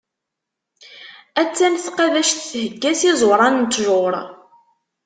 [1.41, 4.15] A-tt-an tqabact thegga s iẓuran n ṭṭjuṛ.